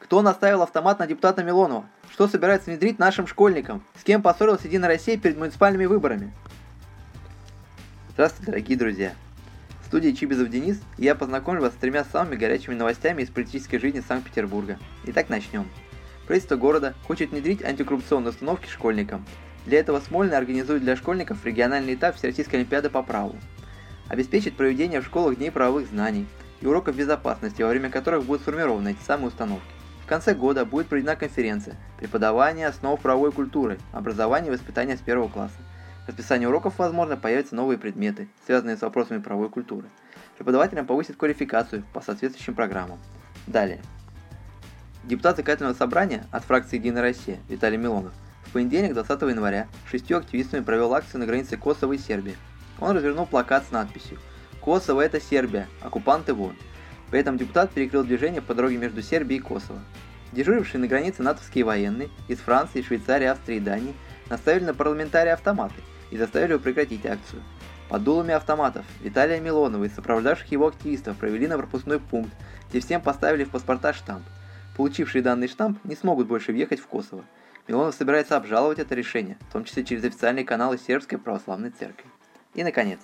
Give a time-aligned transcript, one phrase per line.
[0.00, 1.84] Кто наставил автомат на депутата Милонова?
[2.10, 3.84] Что собирается внедрить нашим школьникам?
[3.94, 6.32] С кем поссорилась Единая Россия перед муниципальными выборами?
[8.14, 9.12] Здравствуйте, дорогие друзья!
[9.82, 14.00] В студии Чибизов Денис я познакомлю вас с тремя самыми горячими новостями из политической жизни
[14.00, 14.78] Санкт-Петербурга.
[15.04, 15.68] Итак, начнем.
[16.28, 19.24] Правительство города хочет внедрить антикоррупционные установки школьникам.
[19.64, 23.34] Для этого Смольный организует для школьников региональный этап Всероссийской Олимпиады по праву.
[24.08, 26.26] Обеспечит проведение в школах дней правовых знаний
[26.60, 29.64] и уроков безопасности, во время которых будут сформированы эти самые установки.
[30.04, 33.78] В конце года будет проведена конференция «Преподавание основ правовой культуры.
[33.92, 35.56] Образование и воспитание с первого класса».
[36.04, 39.88] В расписании уроков, возможно, появятся новые предметы, связанные с вопросами правовой культуры.
[40.36, 42.98] Преподавателям повысит квалификацию по соответствующим программам.
[43.46, 43.80] Далее.
[45.04, 48.12] Депутат законодательного собрания от фракции «Единая Россия» Виталий Милонов
[48.44, 52.36] в понедельник, 20 января, шестью активистами провел акцию на границе Косово и Сербии.
[52.80, 54.18] Он развернул плакат с надписью
[54.60, 56.56] «Косово– это Сербия, оккупанты вон».
[57.10, 59.80] При этом депутат перекрыл движение по дороге между Сербией и Косово.
[60.32, 63.94] Дежурившие на границе натовские военные из Франции, Швейцарии, Австрии и Дании
[64.28, 67.42] наставили на парламентарии автоматы и заставили его прекратить акцию.
[67.88, 72.32] Под дулами автоматов Виталия Милонова и сопровождавших его активистов провели на пропускной пункт,
[72.68, 74.24] где всем поставили в паспорта штамп.
[74.78, 77.24] Получившие данный штамп не смогут больше въехать в Косово.
[77.66, 82.08] Милонов собирается обжаловать это решение, в том числе через официальные каналы Сербской Православной Церкви.
[82.54, 83.00] И, наконец,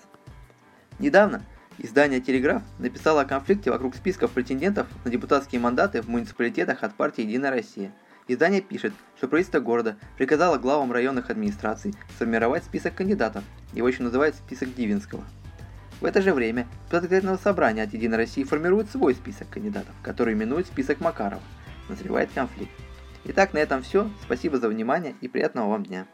[1.00, 1.42] недавно
[1.78, 7.22] Издание «Телеграф» написало о конфликте вокруг списков претендентов на депутатские мандаты в муниципалитетах от партии
[7.22, 7.91] «Единая Россия».
[8.28, 14.36] Издание пишет, что правительство города приказало главам районных администраций сформировать список кандидатов, его еще называют
[14.36, 15.25] список Дивинского.
[16.00, 20.69] В это же время Законодательного собрания от «Единой России» формирует свой список кандидатов, который именует
[20.69, 21.42] список Макарова.
[21.88, 22.72] Назревает конфликт.
[23.24, 24.10] Итак, на этом все.
[24.22, 26.06] Спасибо за внимание и приятного вам дня.